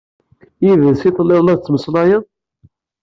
Yid-s 0.63 1.01
i 1.09 1.11
telliḍ 1.15 1.41
la 1.43 1.55
tettmeslayeḍ? 1.57 2.23